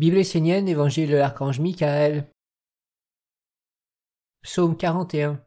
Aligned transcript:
Bible 0.00 0.16
essénienne, 0.16 0.66
Évangile 0.66 1.10
de 1.10 1.16
l'archange 1.16 1.60
Michael. 1.60 2.32
Psaume 4.40 4.74
41. 4.74 5.44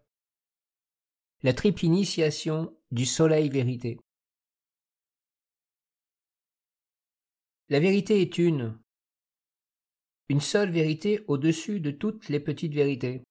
La 1.41 1.55
triple 1.55 1.85
initiation 1.85 2.77
du 2.91 3.07
soleil 3.07 3.49
vérité. 3.49 3.99
La 7.69 7.79
vérité 7.79 8.21
est 8.21 8.37
une, 8.37 8.79
une 10.29 10.39
seule 10.39 10.69
vérité 10.69 11.25
au-dessus 11.27 11.79
de 11.79 11.89
toutes 11.89 12.29
les 12.29 12.39
petites 12.39 12.75
vérités, 12.75 13.23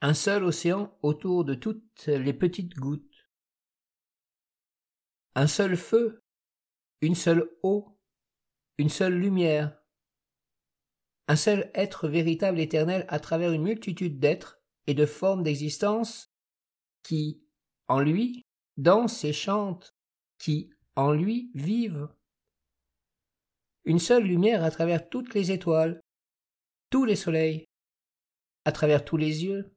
un 0.00 0.14
seul 0.14 0.42
océan 0.42 0.98
autour 1.02 1.44
de 1.44 1.54
toutes 1.54 2.06
les 2.08 2.34
petites 2.34 2.74
gouttes, 2.74 3.30
un 5.36 5.46
seul 5.46 5.76
feu, 5.76 6.24
une 7.02 7.14
seule 7.14 7.56
eau 7.62 7.93
une 8.78 8.88
seule 8.88 9.14
lumière, 9.14 9.78
un 11.28 11.36
seul 11.36 11.70
être 11.74 12.08
véritable 12.08 12.60
éternel 12.60 13.06
à 13.08 13.20
travers 13.20 13.52
une 13.52 13.62
multitude 13.62 14.18
d'êtres 14.18 14.60
et 14.86 14.94
de 14.94 15.06
formes 15.06 15.42
d'existence 15.42 16.32
qui, 17.02 17.42
en 17.88 18.00
lui, 18.00 18.42
dansent 18.76 19.24
et 19.24 19.32
chantent, 19.32 19.94
qui, 20.38 20.70
en 20.96 21.12
lui, 21.12 21.50
vivent. 21.54 22.08
Une 23.84 23.98
seule 23.98 24.24
lumière 24.24 24.64
à 24.64 24.70
travers 24.70 25.08
toutes 25.08 25.34
les 25.34 25.52
étoiles, 25.52 26.00
tous 26.90 27.04
les 27.04 27.16
soleils, 27.16 27.64
à 28.64 28.72
travers 28.72 29.04
tous 29.04 29.16
les 29.16 29.44
yeux, 29.44 29.74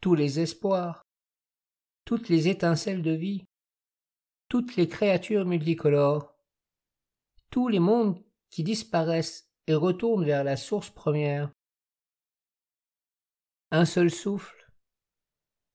tous 0.00 0.14
les 0.14 0.40
espoirs, 0.40 1.02
toutes 2.04 2.28
les 2.28 2.48
étincelles 2.48 3.02
de 3.02 3.12
vie, 3.12 3.44
toutes 4.48 4.76
les 4.76 4.88
créatures 4.88 5.44
multicolores, 5.44 6.36
tous 7.50 7.68
les 7.68 7.80
mondes 7.80 8.25
qui 8.50 8.64
disparaissent 8.64 9.50
et 9.66 9.74
retournent 9.74 10.24
vers 10.24 10.44
la 10.44 10.56
source 10.56 10.90
première. 10.90 11.52
Un 13.70 13.84
seul 13.84 14.10
souffle, 14.10 14.72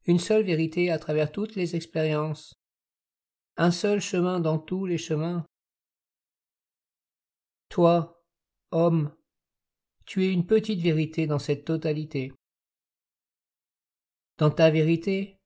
une 0.06 0.20
seule 0.20 0.44
vérité 0.44 0.92
à 0.92 1.00
travers 1.00 1.32
toutes 1.32 1.56
les 1.56 1.76
expériences, 1.76 2.62
un 3.58 3.72
seul 3.72 4.00
chemin 4.00 4.40
dans 4.40 4.58
tous 4.58 4.86
les 4.86 4.98
chemins. 4.98 5.46
Toi, 7.70 8.24
homme, 8.72 9.16
tu 10.06 10.26
es 10.26 10.32
une 10.32 10.46
petite 10.46 10.82
vérité 10.82 11.28
dans 11.28 11.40
cette 11.40 11.66
totalité. 11.66 12.34
Dans 14.38 14.50
ta 14.50 14.72
vérité, 14.72 15.40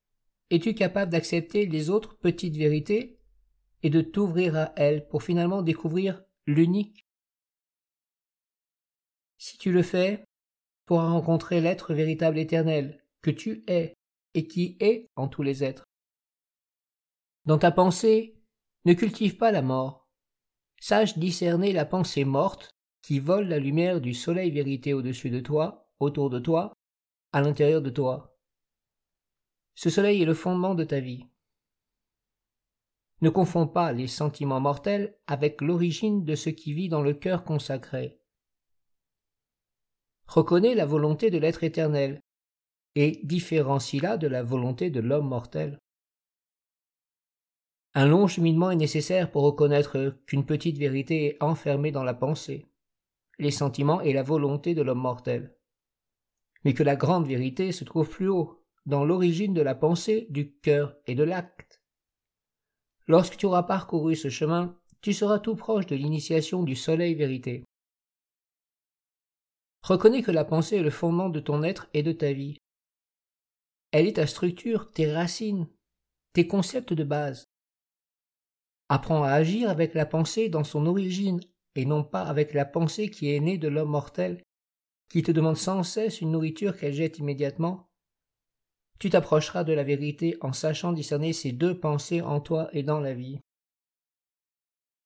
es-tu 0.50 0.74
capable 0.74 1.12
d'accepter 1.12 1.66
les 1.66 1.90
autres 1.90 2.18
petites 2.18 2.56
vérités 2.56 3.20
et 3.84 3.90
de 3.90 4.02
t'ouvrir 4.02 4.56
à 4.56 4.74
elles 4.78 5.08
pour 5.08 5.24
finalement 5.24 5.62
découvrir 5.62 6.24
l'unique 6.48 7.05
si 9.38 9.58
tu 9.58 9.72
le 9.72 9.84
fais, 9.84 10.18
tu 10.18 10.24
pourras 10.86 11.10
rencontrer 11.10 11.62
l'être 11.62 11.94
véritable 11.94 12.38
éternel 12.38 13.04
que 13.22 13.32
tu 13.32 13.64
es 13.68 13.96
et 14.34 14.48
qui 14.48 14.78
est 14.80 15.10
en 15.16 15.28
tous 15.28 15.44
les 15.44 15.64
êtres. 15.64 15.86
Dans 17.46 17.58
ta 17.58 17.72
pensée, 17.72 18.42
ne 18.86 18.94
cultive 18.94 19.38
pas 19.38 19.52
la 19.52 19.62
mort. 19.62 20.08
Sache 20.80 21.18
discerner 21.18 21.74
la 21.74 21.86
pensée 21.86 22.26
morte 22.26 22.70
qui 23.02 23.20
vole 23.20 23.48
la 23.48 23.60
lumière 23.60 24.02
du 24.02 24.14
soleil 24.14 24.52
vérité 24.52 24.94
au-dessus 24.94 25.30
de 25.30 25.40
toi, 25.40 25.88
autour 26.00 26.30
de 26.30 26.40
toi, 26.40 26.74
à 27.34 27.42
l'intérieur 27.42 27.82
de 27.82 27.90
toi. 27.90 28.38
Ce 29.76 29.90
soleil 29.90 30.22
est 30.22 30.26
le 30.26 30.34
fondement 30.34 30.76
de 30.76 30.84
ta 30.84 31.00
vie. 31.00 31.26
Ne 33.22 33.30
confonds 33.30 33.68
pas 33.68 33.92
les 33.92 34.08
sentiments 34.08 34.60
mortels 34.60 35.18
avec 35.28 35.62
l'origine 35.62 36.26
de 36.26 36.36
ce 36.36 36.50
qui 36.50 36.74
vit 36.74 36.90
dans 36.90 37.02
le 37.02 37.14
cœur 37.14 37.44
consacré 37.44 38.20
reconnaît 40.28 40.76
la 40.76 40.86
volonté 40.86 41.30
de 41.30 41.38
l'être 41.38 41.64
éternel, 41.64 42.22
et 42.96 43.20
différencie-la 43.24 44.18
de 44.18 44.28
la 44.28 44.44
volonté 44.44 44.90
de 44.90 45.00
l'homme 45.00 45.28
mortel. 45.28 45.80
Un 47.94 48.08
long 48.08 48.28
cheminement 48.28 48.72
est 48.72 48.76
nécessaire 48.76 49.32
pour 49.32 49.44
reconnaître 49.44 50.18
qu'une 50.26 50.46
petite 50.46 50.78
vérité 50.78 51.26
est 51.26 51.44
enfermée 51.44 51.92
dans 51.92 52.04
la 52.04 52.14
pensée, 52.14 52.68
les 53.40 53.52
sentiments 53.52 54.02
et 54.02 54.14
la 54.14 54.24
volonté 54.24 54.74
de 54.74 54.82
l'homme 54.82 55.00
mortel, 55.00 55.56
mais 56.64 56.74
que 56.74 56.84
la 56.84 56.96
grande 56.96 57.28
vérité 57.28 57.72
se 57.72 57.84
trouve 57.84 58.10
plus 58.10 58.28
haut, 58.28 58.62
dans 58.86 59.04
l'origine 59.04 59.54
de 59.54 59.62
la 59.62 59.76
pensée, 59.76 60.28
du 60.30 60.54
cœur 60.58 60.96
et 61.08 61.16
de 61.16 61.24
l'acte. 61.24 61.82
Lorsque 63.08 63.38
tu 63.38 63.46
auras 63.46 63.64
parcouru 63.64 64.16
ce 64.16 64.30
chemin, 64.30 64.78
tu 65.02 65.14
seras 65.14 65.40
tout 65.40 65.56
proche 65.56 65.86
de 65.86 65.96
l'initiation 65.96 66.64
du 66.64 66.76
soleil 66.76 67.16
vérité. 67.16 67.64
Reconnais 69.86 70.24
que 70.24 70.32
la 70.32 70.46
pensée 70.46 70.78
est 70.78 70.82
le 70.82 70.90
fondement 70.90 71.30
de 71.30 71.40
ton 71.40 71.62
être 71.62 71.88
et 71.94 72.02
de 72.02 72.12
ta 72.12 72.34
vie. 72.34 72.58
Elle 73.92 74.08
est 74.08 74.16
ta 74.16 74.26
structure, 74.26 74.92
tes 74.92 75.14
racines, 75.14 75.68
tes 76.34 76.48
concepts 76.48 76.94
de 76.94 77.04
base. 77.04 77.46
Apprends 78.90 79.22
à 79.22 79.30
agir 79.30 79.70
avec 79.70 79.94
la 79.94 80.08
pensée 80.08 80.50
dans 80.50 80.64
son 80.64 80.88
origine 80.88 81.40
et 81.76 81.86
non 81.86 82.04
pas 82.04 82.24
avec 82.24 82.56
la 82.56 82.66
pensée 82.66 83.12
qui 83.12 83.32
est 83.32 83.40
née 83.40 83.60
de 83.60 83.68
l'homme 83.68 83.92
mortel, 83.92 84.42
qui 85.08 85.22
te 85.22 85.32
demande 85.32 85.56
sans 85.56 85.84
cesse 85.84 86.20
une 86.20 86.32
nourriture 86.32 86.76
qu'elle 86.76 86.94
jette 86.94 87.20
immédiatement. 87.20 87.88
Tu 88.98 89.12
t'approcheras 89.12 89.64
de 89.64 89.74
la 89.74 89.84
vérité 89.84 90.36
en 90.42 90.52
sachant 90.52 90.94
discerner 90.94 91.32
ces 91.32 91.52
deux 91.52 91.80
pensées 91.80 92.22
en 92.22 92.42
toi 92.42 92.70
et 92.74 92.82
dans 92.82 93.00
la 93.00 93.14
vie. 93.14 93.40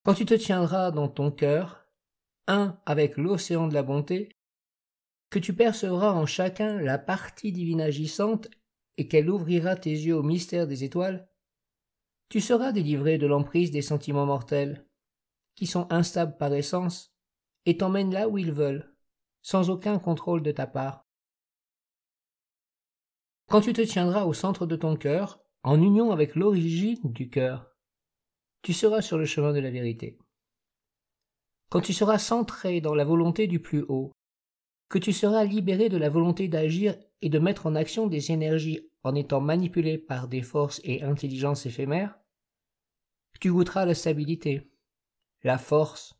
Quand 0.06 0.13
tu 0.13 0.25
te 0.25 0.35
tiendras 0.35 0.91
dans 0.91 1.09
ton 1.09 1.31
cœur, 1.31 1.85
un 2.47 2.79
avec 2.85 3.18
l'océan 3.18 3.68
de 3.68 3.73
la 3.73 3.84
bonté, 3.84 4.38
que 5.29 5.40
tu 5.40 5.53
percevras 5.53 6.12
en 6.12 6.25
chacun 6.25 6.81
la 6.81 6.97
partie 6.97 7.51
divine 7.51 7.81
agissante 7.81 8.50
et 8.97 9.07
qu'elle 9.07 9.29
ouvrira 9.29 9.75
tes 9.75 9.91
yeux 9.91 10.16
au 10.16 10.23
mystère 10.23 10.67
des 10.67 10.84
étoiles, 10.84 11.29
tu 12.29 12.41
seras 12.41 12.72
délivré 12.72 13.17
de 13.17 13.28
l'emprise 13.28 13.72
des 13.72 13.81
sentiments 13.81 14.25
mortels, 14.25 14.85
qui 15.56 15.68
sont 15.68 15.91
instables 15.91 16.38
par 16.38 16.53
essence, 16.53 17.13
et 17.66 17.78
t'emmènent 17.78 18.13
là 18.13 18.29
où 18.29 18.38
ils 18.38 18.51
veulent, 18.51 18.95
sans 19.41 19.69
aucun 19.69 20.00
contrôle 20.00 20.44
de 20.44 20.51
ta 20.51 20.68
part. 20.68 21.07
Quand 23.50 23.62
tu 23.62 23.73
te 23.73 23.81
tiendras 23.81 24.25
au 24.25 24.34
centre 24.34 24.66
de 24.66 24.75
ton 24.75 24.95
cœur, 24.95 25.41
en 25.63 25.81
union 25.81 26.12
avec 26.12 26.35
l'origine 26.35 27.01
du 27.03 27.29
cœur, 27.29 27.75
tu 28.62 28.73
seras 28.73 29.01
sur 29.01 29.18
le 29.18 29.25
chemin 29.25 29.53
de 29.53 29.59
la 29.59 29.72
vérité. 29.72 30.19
Quand 31.69 31.81
tu 31.81 31.94
seras 31.94 32.18
centré 32.18 32.81
dans 32.81 32.95
la 32.95 33.06
volonté 33.06 33.47
du 33.47 33.59
plus 33.59 33.84
haut, 33.88 34.12
que 34.89 34.97
tu 34.97 35.13
seras 35.13 35.44
libéré 35.44 35.88
de 35.88 35.97
la 35.97 36.09
volonté 36.09 36.47
d'agir 36.47 36.97
et 37.22 37.29
de 37.29 37.39
mettre 37.39 37.67
en 37.67 37.75
action 37.75 38.07
des 38.07 38.31
énergies 38.31 38.89
en 39.03 39.16
étant 39.16 39.39
manipulé 39.39 39.97
par 39.97 40.27
des 40.27 40.41
forces 40.41 40.81
et 40.83 41.03
intelligences 41.03 41.66
éphémères, 41.66 42.19
tu 43.39 43.51
goûteras 43.51 43.85
la 43.85 43.94
stabilité, 43.94 44.69
la 45.44 45.57
force, 45.57 46.16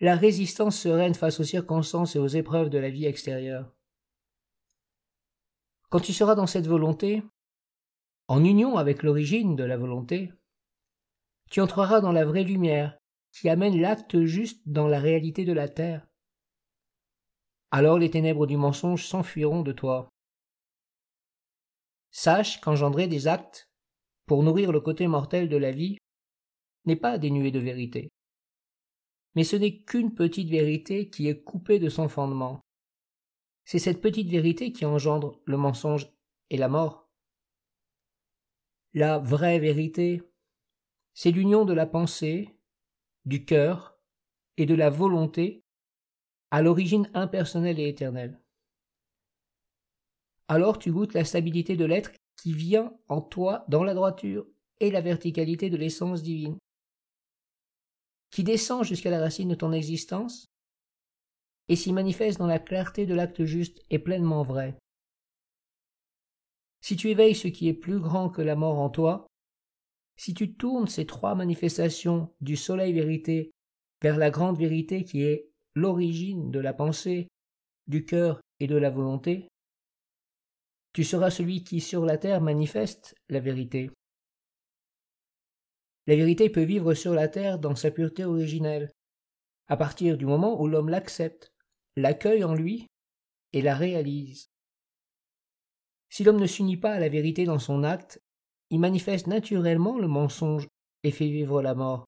la 0.00 0.16
résistance 0.16 0.78
sereine 0.78 1.14
face 1.14 1.40
aux 1.40 1.44
circonstances 1.44 2.16
et 2.16 2.18
aux 2.18 2.26
épreuves 2.26 2.68
de 2.68 2.78
la 2.78 2.90
vie 2.90 3.06
extérieure. 3.06 3.72
Quand 5.88 6.00
tu 6.00 6.12
seras 6.12 6.34
dans 6.34 6.46
cette 6.46 6.66
volonté, 6.66 7.22
en 8.28 8.44
union 8.44 8.76
avec 8.76 9.02
l'origine 9.02 9.56
de 9.56 9.64
la 9.64 9.76
volonté, 9.76 10.32
tu 11.50 11.60
entreras 11.60 12.00
dans 12.00 12.12
la 12.12 12.24
vraie 12.24 12.44
lumière 12.44 12.98
qui 13.32 13.48
amène 13.48 13.80
l'acte 13.80 14.24
juste 14.24 14.62
dans 14.66 14.88
la 14.88 14.98
réalité 15.00 15.44
de 15.44 15.52
la 15.52 15.68
terre 15.68 16.09
alors 17.70 17.98
les 17.98 18.10
ténèbres 18.10 18.46
du 18.46 18.56
mensonge 18.56 19.06
s'enfuiront 19.06 19.62
de 19.62 19.72
toi. 19.72 20.08
Sache 22.10 22.60
qu'engendrer 22.60 23.06
des 23.06 23.28
actes, 23.28 23.68
pour 24.26 24.42
nourrir 24.42 24.72
le 24.72 24.80
côté 24.80 25.06
mortel 25.06 25.48
de 25.48 25.56
la 25.56 25.70
vie, 25.70 25.98
n'est 26.84 26.96
pas 26.96 27.18
dénué 27.18 27.50
de 27.50 27.60
vérité. 27.60 28.10
Mais 29.34 29.44
ce 29.44 29.56
n'est 29.56 29.82
qu'une 29.84 30.14
petite 30.14 30.48
vérité 30.48 31.08
qui 31.08 31.28
est 31.28 31.42
coupée 31.42 31.78
de 31.78 31.88
son 31.88 32.08
fondement. 32.08 32.60
C'est 33.64 33.78
cette 33.78 34.00
petite 34.00 34.28
vérité 34.28 34.72
qui 34.72 34.84
engendre 34.84 35.40
le 35.44 35.56
mensonge 35.56 36.10
et 36.50 36.56
la 36.56 36.68
mort. 36.68 37.08
La 38.92 39.18
vraie 39.18 39.60
vérité, 39.60 40.22
c'est 41.14 41.30
l'union 41.30 41.64
de 41.64 41.72
la 41.72 41.86
pensée, 41.86 42.58
du 43.24 43.44
cœur 43.44 43.96
et 44.56 44.66
de 44.66 44.74
la 44.74 44.90
volonté 44.90 45.62
à 46.50 46.62
l'origine 46.62 47.10
impersonnelle 47.14 47.78
et 47.78 47.88
éternelle. 47.88 48.40
Alors 50.48 50.78
tu 50.78 50.90
goûtes 50.90 51.14
la 51.14 51.24
stabilité 51.24 51.76
de 51.76 51.84
l'être 51.84 52.10
qui 52.42 52.52
vient 52.52 52.92
en 53.08 53.20
toi 53.20 53.64
dans 53.68 53.84
la 53.84 53.94
droiture 53.94 54.46
et 54.80 54.90
la 54.90 55.00
verticalité 55.00 55.70
de 55.70 55.76
l'essence 55.76 56.22
divine, 56.22 56.58
qui 58.30 58.42
descend 58.44 58.84
jusqu'à 58.84 59.10
la 59.10 59.20
racine 59.20 59.50
de 59.50 59.54
ton 59.54 59.72
existence 59.72 60.46
et 61.68 61.76
s'y 61.76 61.92
manifeste 61.92 62.38
dans 62.38 62.46
la 62.46 62.58
clarté 62.58 63.06
de 63.06 63.14
l'acte 63.14 63.44
juste 63.44 63.84
et 63.90 63.98
pleinement 63.98 64.42
vrai. 64.42 64.76
Si 66.80 66.96
tu 66.96 67.10
éveilles 67.10 67.34
ce 67.34 67.48
qui 67.48 67.68
est 67.68 67.74
plus 67.74 68.00
grand 68.00 68.30
que 68.30 68.42
la 68.42 68.56
mort 68.56 68.78
en 68.78 68.90
toi, 68.90 69.26
si 70.16 70.34
tu 70.34 70.54
tournes 70.54 70.88
ces 70.88 71.06
trois 71.06 71.34
manifestations 71.34 72.34
du 72.40 72.56
soleil 72.56 72.92
vérité 72.92 73.52
vers 74.02 74.16
la 74.16 74.30
grande 74.30 74.58
vérité 74.58 75.04
qui 75.04 75.22
est 75.22 75.49
l'origine 75.80 76.50
de 76.50 76.60
la 76.60 76.72
pensée, 76.72 77.28
du 77.86 78.04
cœur 78.04 78.40
et 78.60 78.66
de 78.66 78.76
la 78.76 78.90
volonté, 78.90 79.48
tu 80.92 81.04
seras 81.04 81.30
celui 81.30 81.64
qui 81.64 81.80
sur 81.80 82.04
la 82.04 82.18
terre 82.18 82.40
manifeste 82.40 83.14
la 83.28 83.40
vérité. 83.40 83.90
La 86.06 86.16
vérité 86.16 86.50
peut 86.50 86.64
vivre 86.64 86.94
sur 86.94 87.14
la 87.14 87.28
terre 87.28 87.58
dans 87.58 87.76
sa 87.76 87.90
pureté 87.90 88.24
originelle, 88.24 88.90
à 89.68 89.76
partir 89.76 90.18
du 90.18 90.26
moment 90.26 90.60
où 90.60 90.66
l'homme 90.66 90.88
l'accepte, 90.88 91.52
l'accueille 91.96 92.44
en 92.44 92.54
lui 92.54 92.86
et 93.52 93.62
la 93.62 93.74
réalise. 93.74 94.50
Si 96.08 96.24
l'homme 96.24 96.40
ne 96.40 96.46
s'unit 96.46 96.76
pas 96.76 96.92
à 96.92 97.00
la 97.00 97.08
vérité 97.08 97.44
dans 97.44 97.60
son 97.60 97.84
acte, 97.84 98.20
il 98.70 98.80
manifeste 98.80 99.28
naturellement 99.28 99.98
le 99.98 100.08
mensonge 100.08 100.66
et 101.04 101.12
fait 101.12 101.28
vivre 101.28 101.62
la 101.62 101.74
mort. 101.74 102.04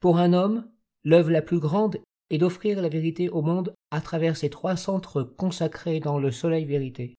Pour 0.00 0.18
un 0.18 0.32
homme, 0.32 0.70
l'œuvre 1.04 1.30
la 1.30 1.42
plus 1.42 1.60
grande 1.60 1.98
est 2.30 2.38
d'offrir 2.38 2.82
la 2.82 2.88
vérité 2.88 3.28
au 3.28 3.42
monde 3.42 3.74
à 3.90 4.00
travers 4.00 4.36
ces 4.36 4.50
trois 4.50 4.76
centres 4.76 5.22
consacrés 5.22 6.00
dans 6.00 6.18
le 6.18 6.30
soleil 6.30 6.64
vérité. 6.64 7.16